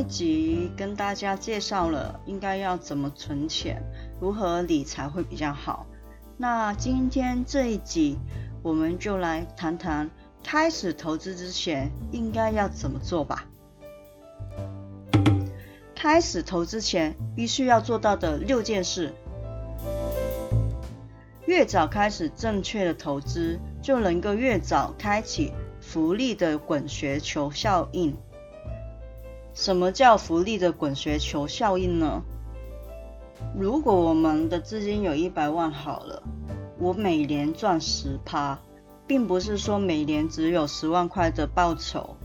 [0.00, 3.82] 一集跟大家介绍了应该要怎么存钱，
[4.18, 5.84] 如何理财会比较好。
[6.38, 8.16] 那今天这一集，
[8.62, 10.10] 我们就来谈谈
[10.42, 13.44] 开始投资之前应该要怎么做吧。
[15.94, 19.12] 开始投资前必须要做到的六件事，
[21.44, 28.16] 越早开始正确的投资，就能够越早开启福利的滚雪球效应。
[29.60, 32.22] 什么叫福利的滚雪球效应呢？
[33.54, 36.22] 如果我们的资金有一百万好了，
[36.78, 38.58] 我每年赚十趴，
[39.06, 42.16] 并不是说每年只有十万块的报酬，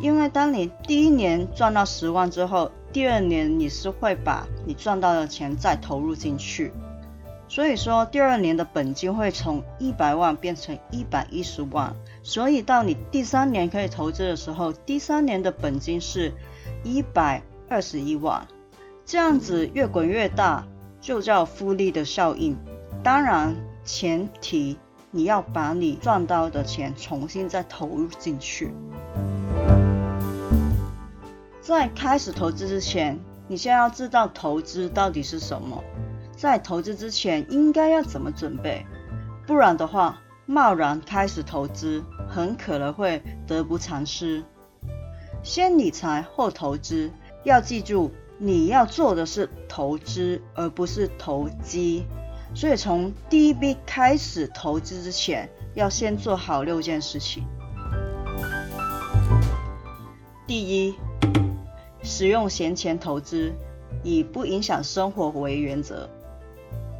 [0.00, 6.72] 因为当你第一年赚到十万之后，第二年你是会把你赚到的钱再投入进去，
[7.50, 16.32] 所以说第二年的本金会从一百万变成一百一十万，所以到你第三年可以投资的时候，第三年的本金是
[16.84, 18.46] 一百二十一万。
[19.04, 20.64] 这样子越滚越大，
[21.00, 22.56] 就叫复利的效应。
[23.02, 24.78] 当然，前提
[25.10, 28.72] 你要把你赚到的钱重新再投入进去。
[31.60, 35.82] 在开始投资之前，你先要知道投资到底是什么。
[36.40, 38.86] 在投资之前，应该要怎么准备？
[39.46, 44.42] 不然的话，贸然开始投资，很可能会得不偿失。
[45.42, 47.10] 先理财后投资，
[47.44, 48.10] 要记住。
[48.38, 52.06] 你要做的是投资，而不是投机。
[52.54, 57.44] 所以从第一笔开始投资之前，要先做好六件事情。
[60.46, 60.94] 第一，
[62.02, 63.52] 使用闲钱投资，
[64.02, 66.08] 以不影响生活为原则。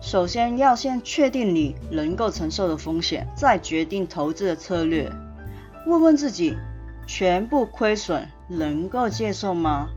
[0.00, 5.10] 首先要先确定你能够承受的风险，再决定投资的策略。
[5.86, 6.56] 问问自己，
[7.06, 9.90] 全部亏损能够接受吗？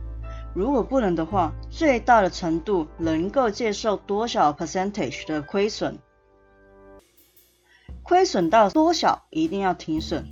[0.54, 5.98] 如果不能的话，最大的程度能够接受多少 percentage 的亏损？
[8.02, 10.26] 亏损到多少一定要停损？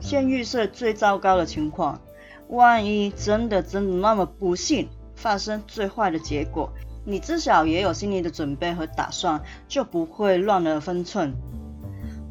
[0.00, 2.00] 先预设最糟糕的情况，
[2.48, 6.72] 万一真的真的那么不幸发生最坏的结果，
[7.04, 11.34] 你至少也有心理的准备和打算，就不会乱了分寸。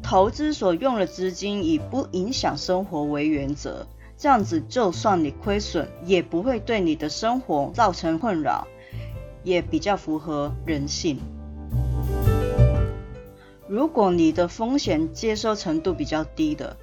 [0.02, 3.86] 投资所用的资金以不影响生活为原则。
[4.16, 8.66] 这样子，就算你亏损，也不会对你的生活造成困扰，
[9.42, 11.18] 也比较符合人性。
[13.68, 16.76] 如果你的风险接受程度比较低的，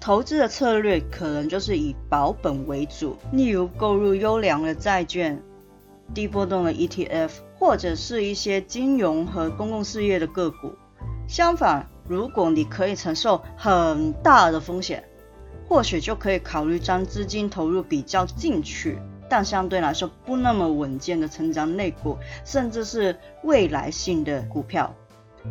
[0.00, 5.40] 投资的策略可能就是以保本为主，例如购入优良的债券、
[6.12, 10.72] 低波动的 ETF，或者是一些金融和公共事业的个股。
[11.26, 15.02] 相反，如果你可以承受很大的风险，
[15.66, 18.98] 或许就可以考虑将资金投入比较进取，
[19.28, 24.94] 但相对来说不那么稳健的成长类股，甚至是未来性的股票。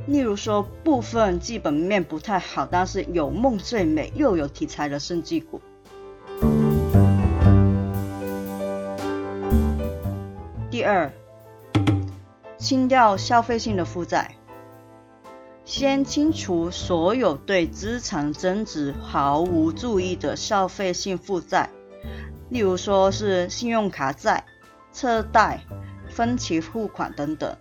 [0.08, 5.62] 例如说，部分基本面不太好，但是有梦最美又有题材的生技股。
[10.74, 11.14] 第二，
[12.58, 14.36] 清掉消费性的负债。
[15.66, 21.70] 先清除所有对资产增值毫无注意的消费性负债，
[22.50, 24.46] 例如说是信用卡债、
[24.92, 25.64] 车贷、
[26.10, 27.56] 分期付款等等。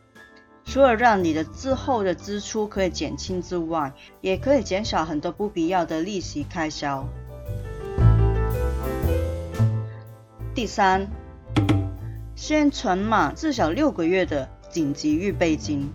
[0.64, 7.06] 除了让你的之后的支出可以减轻之外，也可以减少很多不必要的利息开销。
[10.54, 11.10] 第三，
[12.44, 15.88] 先存满至少六个月的紧急预备金。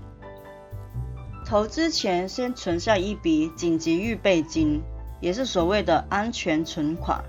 [1.45, 4.81] 投资前先存下一笔紧急预备金，
[5.19, 7.21] 也是所谓的安全存款，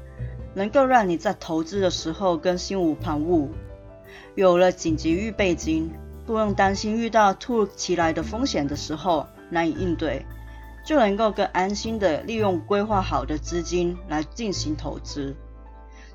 [0.54, 3.48] 能够让你在投资的时候更心无旁骛。
[4.36, 5.90] 有了紧急预备金，
[6.24, 10.24] 不用担心遇到突如其来的风险的时候难以应对，
[10.86, 15.34] 就能够更安心的利用规划好的资金来进行投资。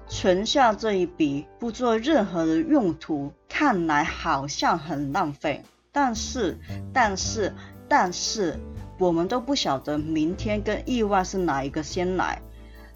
[0.07, 6.57] 存下这一笔不做任何的用途，看来好像很浪费，但是，
[6.93, 7.53] 但是。
[7.89, 8.57] 但是
[8.97, 12.41] 我们都不晓得明天跟意外是哪一个先来。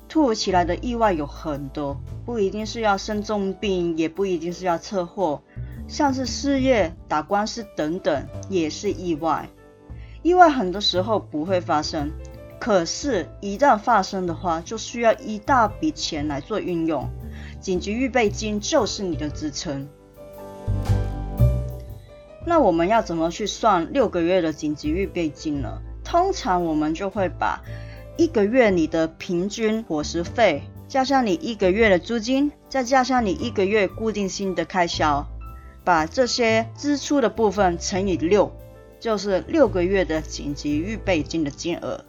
[0.08, 5.44] 突如其来的意外有很多，不一定是要生重病，也不一定是要车祸，
[5.88, 9.48] 像是失业、打官司等等，也是意外。
[10.24, 12.10] 意外很多时候不会发生，
[12.60, 17.08] 可是，一旦发生的话，就需要一大笔钱来做运用。
[17.60, 19.88] 紧急预备金就是你的支撑。
[22.46, 25.82] 那我们要怎么去算六个月的紧急预备金呢？
[26.04, 27.62] 通常我们就会把
[28.18, 35.28] 一个月你的平均伙食费，加上你一个月的租金，再加上你一个月固定性的开销，
[35.84, 38.52] 把这些支出的部分乘以六，
[39.00, 42.04] 就是六个月的紧急预备金的金额。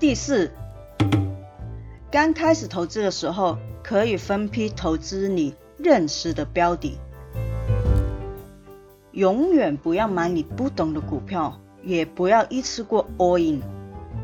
[0.00, 0.50] 第四，
[2.10, 6.98] 刚开始投资的时候，可以分批投资你认识的标的，
[9.12, 11.60] 永远不要买你不懂的股票。
[11.82, 13.62] 也不要一次过 all in，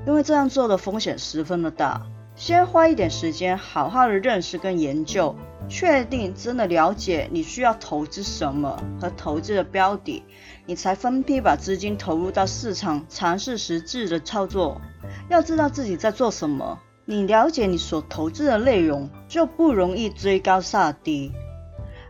[0.06, 2.06] 因为这样做的风险十分的大。
[2.34, 5.34] 先花一点时间，好好的认识跟研究，
[5.68, 10.22] 确定真的了解你需要投资什么和投资的标的，
[10.64, 14.80] 你才分批把资金投入到市场，尝试实质的操作。
[15.28, 21.32] 要知道自己在做什么，你了解你所投资的内容，就不容易追高杀低。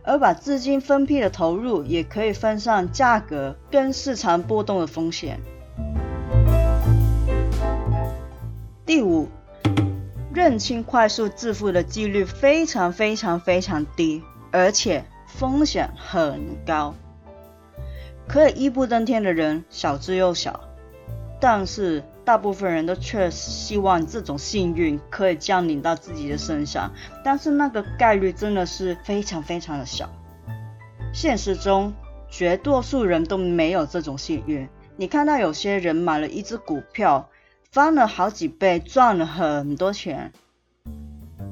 [0.03, 5.39] 而把资金分批的投入，也可以分散价格跟市场波动的风险。
[8.85, 9.27] 第五，
[10.37, 16.93] 认清快速致富的几率非常非常非常低，而且风险很高。
[18.27, 20.61] 可以一步登天的人少之又少，
[21.41, 22.03] 但是。
[22.27, 26.91] 大部分人都确实希望这种幸运可以降临到自己的身上，
[27.23, 30.09] 但是那个概率真的是非常非常的小。
[31.13, 31.93] 现实中，
[32.29, 34.67] 绝多数人都没有这种幸运。
[34.97, 37.29] 你看到有些人买了一只股票，
[37.71, 40.31] 翻了好几倍，赚了很多钱，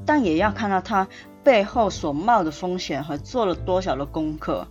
[0.04, 1.08] 但也要看到他
[1.42, 4.66] 背后所冒的风险和做了多少的功课。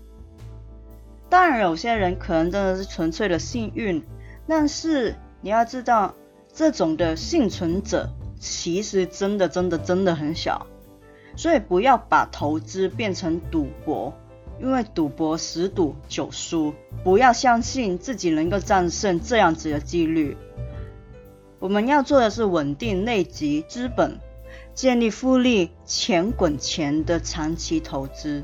[1.30, 4.04] 当然，有些人可能真的是纯粹的幸运，
[4.48, 5.16] 但是。
[5.42, 6.16] 你要知道，
[6.52, 8.10] 这种的幸存者
[8.40, 10.66] 其实真的真的真的很小，
[11.36, 14.12] 所以不要把投资变成赌博，
[14.60, 20.36] 因为赌博十赌九输，不要相信自己能够战胜这样子的几率。
[21.66, 24.20] 我们要做的是稳定内积资本，
[24.76, 28.44] 建立复利钱滚钱的长期投资。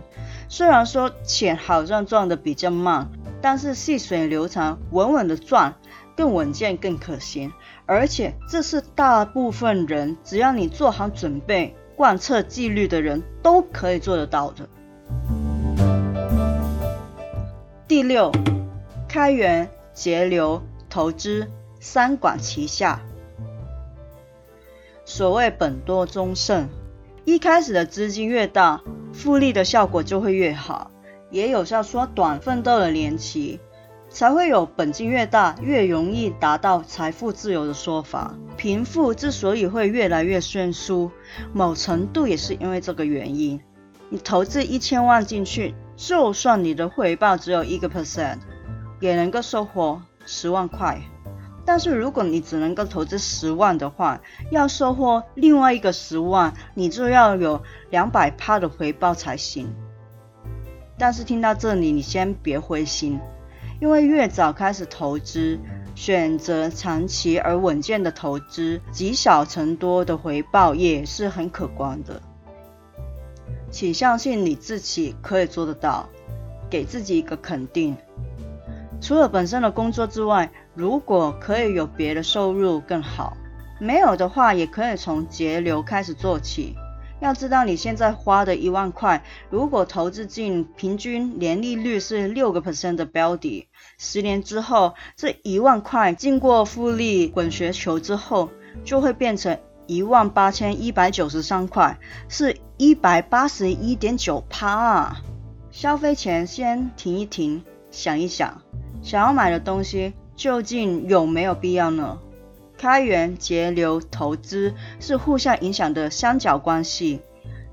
[0.50, 3.08] 虽然说钱好像赚的比较慢，
[3.40, 5.76] 但是细水流长，稳稳的赚。
[6.18, 7.54] 更稳健、更可行，
[7.86, 14.68] 而且这是大部分人只要你做好准备、贯彻纪律的人都可以做得到的。
[17.88, 18.32] 第六，
[19.08, 20.60] 开源节流
[20.90, 21.48] 投资
[21.80, 23.00] 三管齐下。
[25.14, 26.70] 所谓本多终胜，
[27.26, 28.82] 一开始的资金越大，
[29.12, 30.90] 复利的效果就会越好，
[31.30, 33.60] 也有效缩短奋斗的年期。
[34.08, 38.34] 才会有本金越大越容易达到财富自由的说法。
[38.56, 41.12] 贫富之所以会越来越悬殊，
[41.52, 43.60] 某程度也是因为这个原因。
[44.10, 48.38] 你投资一千万进去，就算你的回报只有一个 percent，
[49.02, 51.02] 也能够收获十万块。
[51.72, 59.74] 但是如果你只能够投资十万的话，要收获另外一个十万，你就要有两百趴的回报才行。
[60.98, 63.18] 但是听到这里，你先别灰心。
[63.80, 65.58] 因为越早开始投资，
[65.96, 72.22] 选择长期而稳健的投资，积少成多的回报也是很可观的。
[73.70, 76.10] 请相信你自己可以做得到，
[76.70, 77.96] 给自己一个肯定。
[79.00, 83.36] 除了本身的工作之外，如果可以有别的收入更好，
[83.80, 86.76] 没有的话也可以从节流开始做起。
[87.20, 93.68] 要知道你现在花的一万块，如果投资进平均年利率是六个 percent 的标的，
[94.00, 98.50] 十年之后，这一万块经过复利滚雪球之后，
[98.84, 105.18] 就会变成一万八千一百九十三块，是一百八十一点九趴啊！
[105.70, 108.60] 消费前先停一停，想一想，
[109.04, 112.18] 想要买的东西究竟有没有必要呢？
[112.76, 117.22] 开源节流投资是互相影响的三角关系，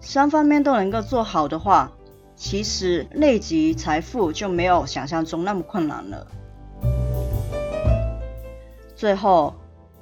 [0.03, 1.91] 三方面都能够做好的话，
[2.37, 6.27] 其实累积财富就没有想象中那么困难了。
[8.95, 9.55] 最后，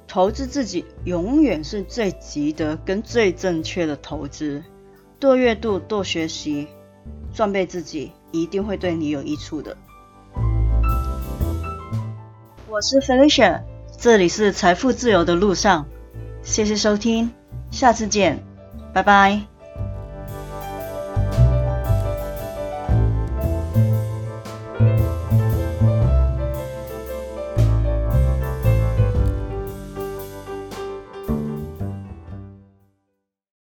[0.05, 4.61] 投资自己永远是最值得跟最正确的投资。
[5.21, 6.67] 多阅读，多学习，
[7.33, 9.77] 装备自己，一定会对你有益处的。
[12.77, 13.63] 我是 Felicia。
[13.97, 15.87] 这里是财富自由的路上，
[16.43, 17.31] 谢谢收听，
[17.71, 18.43] 下次见，
[18.93, 19.41] 拜拜。